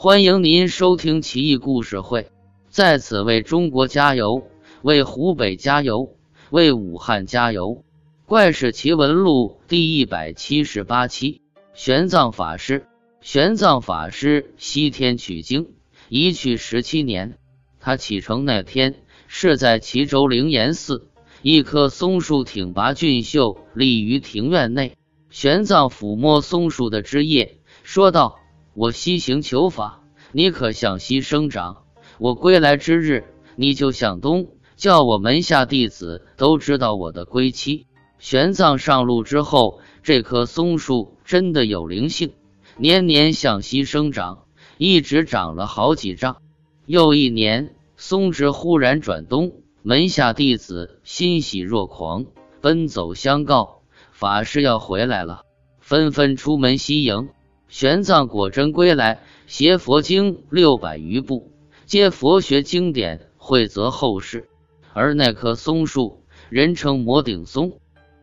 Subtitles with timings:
[0.00, 2.30] 欢迎您收听奇异故事会，
[2.70, 4.44] 在此为中国加油，
[4.80, 6.14] 为湖北加油，
[6.50, 7.82] 为武汉加油！
[8.24, 11.42] 怪事奇闻录第一百七十八期：
[11.74, 12.86] 玄奘法师。
[13.20, 15.70] 玄奘法师西天取经，
[16.08, 17.36] 一去十七年。
[17.80, 18.94] 他启程那天
[19.26, 21.08] 是在齐州灵岩寺，
[21.42, 24.96] 一棵松树挺拔俊秀，立于庭院内。
[25.28, 28.38] 玄奘抚摸松树的枝叶，说道。
[28.74, 31.82] 我西行求法，你可向西生长；
[32.18, 33.24] 我归来之日，
[33.56, 37.86] 你就向东，叫我门下弟子都知道我的归期。
[38.18, 42.32] 玄奘上路之后，这棵松树真的有灵性，
[42.76, 44.44] 年年向西生长，
[44.76, 46.38] 一直长了好几丈。
[46.86, 52.26] 又一年，松枝忽然转东，门下弟子欣喜若狂，
[52.60, 53.82] 奔走相告，
[54.12, 55.42] 法师要回来了，
[55.80, 57.28] 纷纷出门西迎。
[57.68, 61.52] 玄奘果真归来，携佛经六百余部，
[61.84, 64.48] 皆佛学经典，惠泽后世。
[64.94, 67.78] 而那棵松树，人称摩顶松，